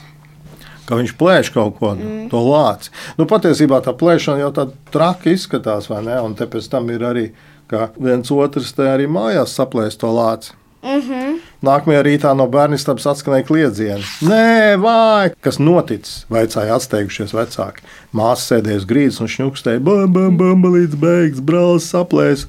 Ka 0.92 1.00
viņš 1.00 1.16
plēš 1.16 1.54
kaut 1.56 1.78
ko 1.80 1.94
mm. 1.96 2.26
to 2.34 2.42
lāci. 2.44 2.92
Nu, 3.16 3.24
patiesībā 3.30 3.80
tā 3.86 3.96
plēšana 3.96 4.44
jau 4.44 4.52
tāda 4.58 4.76
traki 4.92 5.38
izskatās, 5.38 5.88
vai 5.88 6.02
ne? 6.04 6.18
Un 6.20 6.36
te 6.36 6.44
pēc 6.52 6.68
tam 6.74 6.90
ir 6.92 7.06
arī, 7.08 7.30
ka 7.72 7.94
viens 7.96 8.32
otrs 8.36 8.74
te 8.76 8.90
arī 8.92 9.08
mājās 9.08 9.56
saplēs 9.56 9.96
to 10.02 10.12
lāci. 10.12 10.52
Mm 10.82 11.02
-hmm. 11.06 11.40
Nākamajā 11.64 12.02
rītā 12.04 12.34
no 12.36 12.48
bērnistabas 12.50 13.06
atskanēja 13.08 13.46
kliedzieni. 13.48 14.04
Nē, 14.22 14.82
vai 14.82 15.32
kas 15.42 15.60
noticis? 15.60 16.26
Vaicāja 16.30 16.76
atsteigušies 16.76 17.34
vecāki. 17.38 17.86
Māsa 18.14 18.44
sēdēja 18.50 18.78
uz 18.78 18.86
grīdas 18.86 19.22
un 19.22 19.28
šņukstēja, 19.28 19.80
bam, 19.80 20.38
bam, 20.38 20.66
līdz 20.74 20.96
beigas 20.96 21.40
brālis 21.40 21.88
saplēs. 21.94 22.48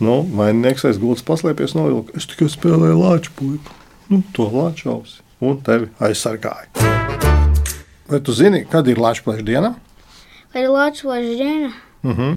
Nu, 0.00 0.26
vaininieks 0.34 0.84
aiz 0.84 0.98
gultas 0.98 1.24
paslēpies 1.24 1.74
novilka. 1.74 2.12
Es 2.16 2.26
tikai 2.26 2.48
spēlēju 2.48 2.98
lāču 2.98 3.30
puiku. 3.38 3.70
Nu, 4.10 4.22
to 4.32 4.50
lāču 4.50 4.90
ausi 4.90 5.22
un 5.40 5.62
tevi 5.62 5.88
aizsargāju. 6.00 6.93
Vai 8.14 8.20
tu 8.22 8.32
zini, 8.32 8.66
kad 8.70 8.86
ir 8.88 8.98
Latvijas 9.02 9.42
diena? 9.42 9.72
Kad 10.52 10.62
ir 10.62 10.68
Latvijas 10.70 11.36
diena? 11.38 11.70
Uh 12.02 12.18
-huh. 12.18 12.36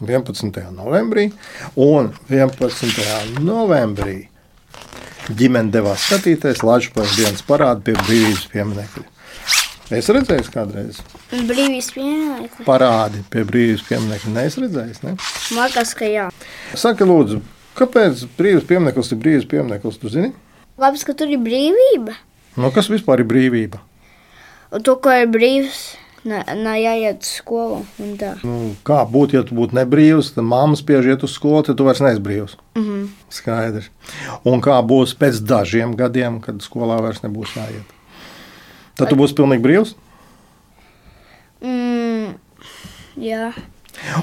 11. 0.00 0.70
novembrī. 0.72 1.32
Un 1.76 2.12
11. 2.30 2.86
novembrī 3.40 4.28
ģimene 5.28 5.70
devās 5.70 6.06
skatīties 6.06 6.62
Latvijas 6.62 7.16
dienas 7.16 7.42
parādu 7.42 7.80
pie 7.80 7.92
brīvības 7.92 8.46
pieminiekļa. 8.52 9.04
Es 9.90 10.08
redzēju, 10.08 10.48
kādreiz 10.54 11.02
Brīvības 11.30 11.92
pieminiekļi. 11.92 12.64
parādi 12.64 13.22
pie 13.30 13.44
brīvības 13.44 13.82
pieminiekļa. 13.88 14.32
Nē, 14.32 14.46
es 14.46 14.56
redzēju, 14.56 14.94
ne? 15.02 15.16
Man 15.50 15.64
liekas, 15.68 15.94
ka 15.94 16.04
jā. 16.04 16.30
Saki, 16.74 17.04
lūdzu, 17.04 17.40
kāpēc 17.76 18.24
brīvības 18.38 18.66
piemineklis 18.66 19.12
ir 19.12 19.18
brīvības 19.18 19.48
piemineklis? 19.48 19.98
Tu 19.98 20.08
zini, 20.08 20.32
Labi, 20.78 20.98
ka 20.98 21.12
tur 21.12 21.28
ir 21.28 21.38
brīvība. 21.38 22.14
nu, 22.56 22.70
kas 22.70 22.88
vispār 22.88 23.20
ir 23.20 23.26
brīvība? 23.26 23.78
Un 24.74 24.84
to, 24.84 24.96
ko 25.00 25.12
ir 25.16 25.30
brīvs, 25.32 25.78
ne 26.28 26.74
jāiet 26.76 27.22
uz 27.24 27.30
skolu. 27.38 27.78
Nu, 28.44 28.56
kā 28.84 28.98
būtu, 29.08 29.38
ja 29.38 29.44
tu 29.48 29.56
būtu 29.56 29.78
nebrīvs, 29.78 30.34
tad 30.34 30.44
mamma 30.44 30.76
spiež 30.76 31.08
iet 31.08 31.24
uz 31.24 31.32
skolu, 31.38 31.62
tad 31.64 31.78
tu 31.78 31.86
vairs 31.88 32.02
neesi 32.04 32.20
brīvs. 32.20 32.58
Mm 32.76 32.84
-hmm. 32.84 33.06
Skaidrs. 33.30 33.88
Un 34.44 34.60
kā 34.60 34.76
būs 34.82 35.16
pēc 35.16 35.40
dažiem 35.40 35.96
gadiem, 35.96 36.40
kad 36.40 36.60
skolā 36.60 37.00
vairs 37.00 37.22
nebūs 37.22 37.56
jāiet? 37.56 37.88
Tad 38.96 39.08
tu 39.08 39.16
būsi 39.16 39.34
pilnīgi 39.34 39.62
brīvs. 39.62 39.94
Mm, 41.62 42.34
jā, 43.16 43.52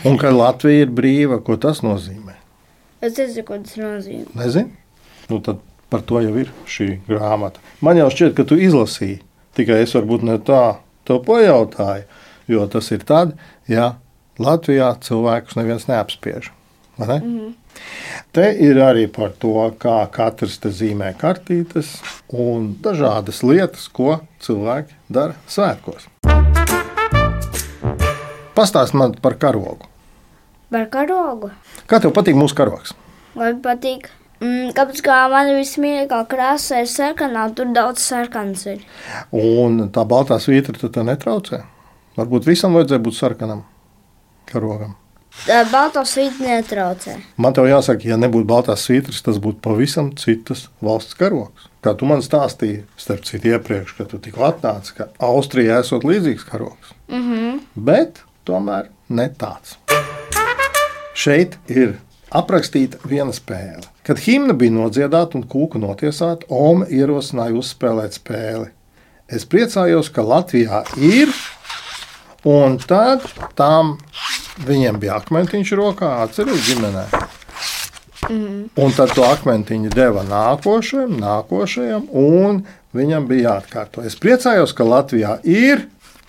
Un 0.05 0.17
kad 0.17 0.33
Latvija 0.33 0.85
ir 0.85 0.91
brīva, 0.93 1.39
ko 1.43 1.57
tas 1.57 1.81
nozīmē? 1.85 2.35
es 3.05 3.17
nezinu, 3.19 3.45
ko 3.45 3.57
tas 3.61 3.77
nozīmē. 3.77 4.33
Nezinu. 4.39 4.71
Nu, 5.29 5.39
tad 5.43 5.59
par 5.89 6.01
to 6.01 6.21
jau 6.23 6.33
ir 6.41 6.51
šī 6.69 6.87
grāmata. 7.07 7.61
Man 7.81 7.99
jau 7.99 8.07
šķiet, 8.09 8.33
ka 8.37 8.45
tu 8.47 8.57
izlasīji, 8.57 9.19
tikai 9.55 9.81
es 9.85 9.95
varbūt 9.95 10.25
ne 10.27 10.37
tā 10.45 10.77
to 11.07 11.19
pajautāju, 11.23 12.03
jo 12.51 12.65
tas 12.71 12.91
ir 12.91 13.05
tad, 13.07 13.35
ja 13.71 13.95
Latvijā 14.39 14.91
cilvēkus 15.01 15.55
neviens 15.55 15.87
neapspiež. 15.87 16.51
Ne? 16.97 17.05
Mm 17.19 17.39
-hmm. 17.39 17.53
Te 18.31 18.51
ir 18.59 18.75
arī 18.75 19.07
par 19.07 19.31
to, 19.39 19.71
kā 19.79 20.07
katrs 20.11 20.57
te 20.57 20.69
zīmē 20.69 21.13
kartītes 21.19 22.01
un 22.29 22.75
dažādas 22.81 23.43
lietas, 23.43 23.87
ko 23.87 24.19
cilvēki 24.39 24.93
dara 25.09 25.35
svētkos. 25.47 26.07
Pastāst 28.55 28.93
man 28.93 29.15
par 29.21 29.35
karogu. 29.35 29.87
Par 30.71 30.85
karogu. 30.89 31.51
Kā 31.87 31.99
tev 32.01 32.11
patīk 32.11 32.35
mūsu 32.35 32.55
karogs? 32.55 32.93
Man 33.35 33.61
patīk. 33.61 34.09
Mm, 34.41 34.73
kāpēc 34.75 34.99
kā 35.05 35.19
man 35.31 35.53
vismīļākā 35.55 36.19
krāsa 36.31 36.81
ir 36.83 36.91
sarkanā, 36.91 37.47
tur 37.55 37.71
daudz 37.75 38.03
sarkans 38.03 38.65
ir. 38.67 38.83
Un 39.31 39.87
tā 39.95 40.03
baltā 40.07 40.39
svītra 40.43 40.75
tad 40.79 40.97
tev 40.97 41.07
netraucē. 41.07 41.63
Varbūt 42.19 42.47
visam 42.47 42.75
vajadzēja 42.75 43.03
būt 43.03 43.17
sarkanam 43.17 43.65
karogam. 44.49 44.95
Tā 45.43 45.59
balto 45.67 46.01
svīta 46.07 46.41
netraucē. 46.41 47.17
Man 47.43 47.53
te 47.53 47.63
jāsaka, 47.67 48.07
ja 48.07 48.15
nebūtu 48.17 48.47
baltās 48.49 48.85
svītras, 48.87 49.19
tas 49.25 49.37
būtu 49.43 49.59
pavisam 49.65 50.13
citas 50.17 50.69
valsts 50.83 51.17
karogs. 51.19 51.67
Kā 51.83 51.93
tu 51.99 52.07
man 52.09 52.23
stāstīji, 52.25 52.85
starp 52.97 53.27
citu, 53.27 53.51
iepriekš, 53.51 53.97
kad 53.97 54.09
tu 54.13 54.19
tikko 54.23 54.47
atnāci, 54.47 54.95
ka 54.97 55.09
Austrijā 55.27 55.81
esot 55.83 56.07
līdzīgs 56.07 56.47
karogs. 56.47 56.95
Mm 57.11 57.25
-hmm. 57.27 57.59
Bet 57.75 58.23
tomēr 58.47 58.87
ne 59.09 59.27
tāds. 59.29 59.75
Šeit 61.13 61.59
ir 61.67 61.99
aprakstīta 62.31 62.97
viena 63.03 63.33
spēle. 63.35 63.94
Kad 64.05 64.19
himna 64.21 64.53
bija 64.53 64.69
nodziedāta 64.69 65.33
un 65.39 65.45
kūka 65.49 65.79
notiesāta, 65.81 66.45
Ome 66.53 66.85
ierosināja 66.93 67.57
uzspēlēt 67.57 68.19
spēli. 68.19 68.67
Es 69.25 69.47
priecājos, 69.49 70.11
ka 70.13 70.21
Latvijā 70.21 70.83
ir, 71.01 71.31
un 72.45 72.77
tad 72.77 73.25
tam 73.57 73.95
viņiem 74.67 74.99
bija 75.01 75.17
akmentiņš 75.17 75.71
rokā, 75.79 76.11
atceries 76.27 76.67
ģimenē. 76.67 77.07
Un 78.29 78.93
tad 78.93 79.15
to 79.17 79.25
akmentiņu 79.25 79.89
deva 79.93 80.21
nākošajam, 80.29 81.17
nākošajam, 81.21 82.05
un 82.13 82.61
viņam 82.93 83.25
bija 83.29 83.55
jāatkārto. 83.55 84.05
Es 84.05 84.17
priecājos, 84.21 84.73
ka 84.77 84.85
Latvijā 84.85 85.39
ir 85.49 85.87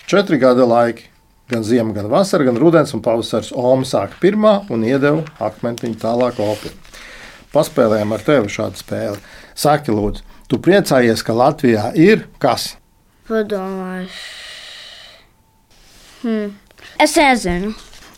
četri 0.08 0.40
gada 0.40 0.64
laiki. 0.64 1.10
Gan 1.52 1.62
ziema, 1.62 1.92
gan 1.94 2.08
vasara, 2.10 2.48
gan 2.48 2.56
rudens 2.58 2.90
un 2.96 3.04
pavasaris. 3.04 3.52
Oma 3.54 3.84
sāka 3.86 4.16
pirmā 4.18 4.56
un 4.72 4.82
iedeva 4.82 5.22
akmentiņu 5.46 6.00
tālāk 6.02 6.40
opi. 6.42 6.72
Paspēlējām 7.56 8.12
ar 8.12 8.24
tevi 8.24 8.52
šādu 8.52 8.80
spēli. 8.82 9.20
Saki, 9.56 9.94
lūdzu, 9.96 10.24
tu 10.50 10.58
priecājies, 10.60 11.22
ka 11.24 11.36
Latvijā 11.36 11.88
ir 11.96 12.26
kas? 12.42 12.74
Padomāju. 13.30 14.10
Hmm. 16.20 16.52
Es 17.00 17.16
nezinu. 17.16 17.72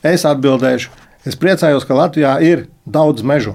Es 0.06 0.24
atbildēšu, 0.26 0.90
es 1.26 1.38
priecājos, 1.38 1.86
ka 1.86 1.96
Latvijā 1.98 2.34
ir 2.42 2.66
daudz 2.86 3.22
mežu. 3.22 3.54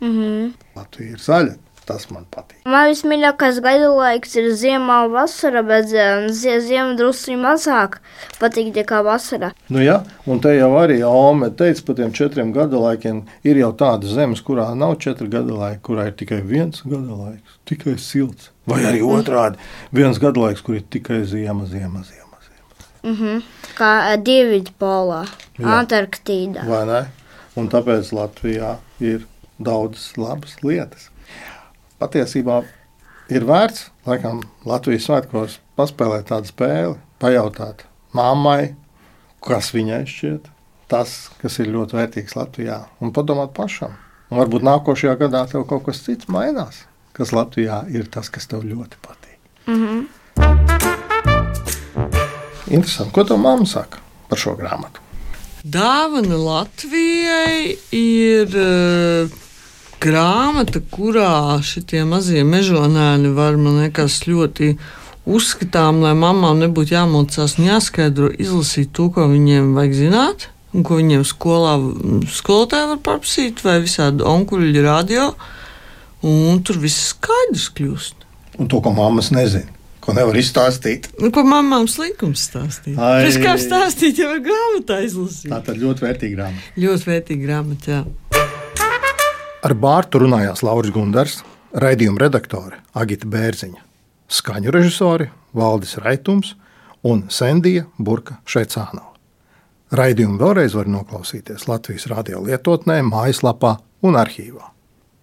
Mm 0.00 0.12
-hmm. 0.16 0.50
Latvija 0.76 1.10
ir 1.10 1.20
zaļa, 1.20 1.54
tas 1.88 2.04
man 2.12 2.26
patīk. 2.34 2.60
Man 2.68 2.90
vismīļākais 2.92 3.58
gada 3.64 3.88
laiks 3.96 4.36
ir 4.36 4.50
ziemā 4.60 4.98
un 5.06 5.14
vasara, 5.16 5.62
bet 5.66 5.88
eh, 5.96 6.26
zie- 6.36 6.58
ziema 6.60 6.94
drusku 6.98 7.36
mazāk 7.40 7.96
patīk 8.42 8.70
nekā 8.76 9.00
vasara. 9.06 9.50
Nu, 9.72 9.80
ja, 9.82 10.02
un 10.28 10.40
te 10.44 10.52
jau 10.58 10.70
arī 10.82 11.00
Ome 11.08 11.48
teica, 11.50 11.82
par 11.88 11.96
tiem 12.02 12.12
četriem 12.12 12.52
gada 12.52 12.76
laikiem 12.84 13.22
ir 13.48 13.56
jau 13.62 13.72
tādas 13.72 14.12
zemes, 14.18 14.44
kurā 14.44 14.68
nav 14.76 14.98
četri 15.00 15.28
gada 15.32 15.56
laiki, 15.56 15.80
kurā 15.88 16.06
ir 16.10 16.16
tikai 16.20 16.42
viens 16.44 16.82
gada 16.84 17.16
laiks, 17.24 17.58
tikai 17.68 17.96
silts. 17.98 18.50
Vai 18.68 18.82
arī 18.84 19.00
otrādi- 19.00 19.56
viens 19.96 20.18
gada 20.20 20.40
laiks, 20.40 20.60
kur 20.62 20.74
ir 20.76 20.82
tikai 20.92 21.22
ziema, 21.24 21.64
ziema, 21.66 22.02
ziema. 22.04 22.36
ziema. 22.44 22.74
Mm 23.02 23.14
-hmm. 23.16 23.42
Kā 23.78 24.16
Dienvidpolā, 24.24 25.24
Jā. 25.58 25.66
Antarktīdā. 25.80 26.66
Vai 26.68 26.84
ne? 26.86 27.06
Un 27.56 27.68
tāpēc 27.68 28.12
Latvijā 28.12 28.76
ir 29.00 29.24
daudzas 29.58 30.12
labas 30.16 30.56
lietas. 30.62 31.08
Patiesībā 31.98 32.60
ir 33.34 33.42
vērts, 33.42 33.88
laikam, 34.06 34.44
Latvijas 34.62 35.08
svētkos 35.08 35.56
paspēlēt 35.74 36.28
tādu 36.30 36.46
spēli, 36.46 36.94
pajautāt 37.18 37.82
mammai, 38.14 38.76
kas 39.42 39.72
viņai 39.74 40.04
šķiet 40.06 40.46
tas, 40.88 41.14
kas 41.42 41.58
ir 41.58 41.72
ļoti 41.74 41.98
vērtīgs 41.98 42.36
Latvijā, 42.38 42.76
un 43.02 43.10
padomāt 43.16 43.50
pašam. 43.56 43.96
Un 44.30 44.38
varbūt 44.38 44.62
nākošajā 44.68 45.16
gadā 45.24 45.42
tev 45.50 45.66
kaut 45.66 45.88
kas 45.88 46.04
cits 46.04 46.30
mainās, 46.30 46.84
kas 47.18 47.34
Latvijā 47.34 47.80
ir 47.90 48.06
tas, 48.14 48.30
kas 48.30 48.46
tev 48.46 48.62
ļoti 48.62 49.02
patīk. 49.02 49.38
Mm 49.66 49.82
-hmm. 49.82 50.06
Interesanti, 52.70 53.12
ko 53.12 53.24
tev 53.24 53.42
mamma 53.42 53.66
saka 53.66 53.98
par 54.28 54.38
šo 54.38 54.54
grāmatu? 54.54 55.02
Dāvana 55.64 56.38
Latvijai 56.38 57.76
ir 57.90 58.46
uh, 58.54 59.47
grāmata, 60.02 60.80
kurā 60.92 61.58
šie 61.64 62.04
mazie 62.08 62.44
mežonēni 62.46 63.32
var, 63.36 63.58
man 63.60 63.82
liekas, 63.82 64.22
ļoti 64.28 64.74
uzskatām, 65.28 66.02
lai 66.04 66.14
mamām 66.16 66.62
nebūtu 66.62 66.94
jāmocās 66.96 67.58
un 67.58 67.68
jāskaidro, 67.68 68.30
izlasīt 68.40 68.94
to, 68.96 69.10
ko 69.14 69.28
viņiem 69.30 69.74
vajag 69.76 69.98
zināt. 70.02 70.48
Un 70.76 70.84
ko 70.84 70.98
viņiem 70.98 71.22
skolā 71.24 71.78
skolotāji 72.28 72.90
var 72.90 72.98
paprasīt, 73.00 73.62
vai 73.64 73.78
visādi 73.80 74.24
onkuļi 74.28 74.84
radio, 74.84 75.30
un 76.28 76.60
tur 76.60 76.76
viss 76.82 77.14
skaidrs 77.14 77.70
kļūst. 77.72 78.26
Un 78.60 78.68
to, 78.68 78.82
ko 78.84 78.92
mammas 78.92 79.30
nezina, 79.32 79.72
ko 80.04 80.12
nevar 80.12 80.36
izstāstīt. 80.36 81.08
Nu, 81.22 81.32
ko 81.32 81.46
mamām 81.48 81.88
slikums 81.88 82.44
stāstīt? 82.50 83.00
Ai. 83.00 83.24
Pēc 83.24 83.40
kā 83.46 83.56
stāstīt, 83.62 84.20
jau 84.20 84.34
ir 84.36 84.44
grāmatā 84.44 85.00
izlasīt. 85.06 85.48
Tā 85.54 85.62
tad 85.70 85.80
ļoti 85.80 86.04
vērtīga 86.04 86.36
grāmata. 86.36 86.76
Ļoti 86.84 87.10
vērtīga 87.14 87.46
grāmata, 87.48 87.94
jā. 87.94 88.27
Ar 89.58 89.72
Bārtu 89.74 90.20
runājās 90.22 90.60
Lauris 90.62 90.92
Gundars, 90.94 91.40
raidījuma 91.74 92.20
redaktore 92.22 92.76
Agita 92.94 93.26
Bērziņa, 93.26 93.80
skaņu 94.30 94.70
režisori 94.70 95.26
Valdis 95.58 95.96
Raitums 95.98 96.52
un 97.02 97.24
Sendija 97.26 97.88
Burka 97.98 98.38
Šeicānova. 98.46 99.16
Raidījumu 99.98 100.38
vēlreiz 100.38 100.78
var 100.78 100.86
noklausīties 100.94 101.66
Latvijas 101.66 102.06
radio 102.12 102.44
lietotnē, 102.46 103.00
mājaslapā 103.02 103.74
un 104.06 104.20
arhīvā. 104.22 104.70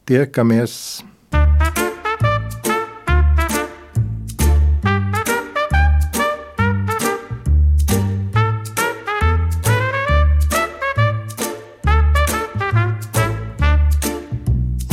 Tiekamies! 0.10 1.06